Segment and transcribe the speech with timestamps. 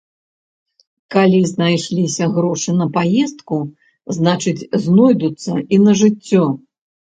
[1.15, 3.57] Калі знайшліся грошы на паездку,
[4.19, 4.57] значыць,
[4.89, 6.45] знойдуцца і на жыццё.